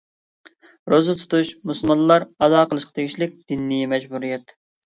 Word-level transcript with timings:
روزا 0.93 1.15
تۇتۇش 1.19 1.51
مۇسۇلمانلار 1.71 2.25
ئادا 2.47 2.65
قىلىشقا 2.73 2.97
تېگىشلىك 2.99 3.39
دىنىي 3.53 3.89
مەجبۇرىيەت. 3.93 4.61